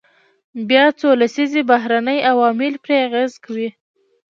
[0.69, 3.69] بیا څو لسیزې بهرني عوامل پرې اغیز کوي.